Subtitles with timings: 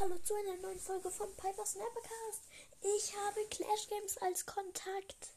[0.00, 2.48] Hallo zu einer neuen Folge von Piper Snappercast.
[2.80, 5.34] Ich habe Clash Games als Kontakt.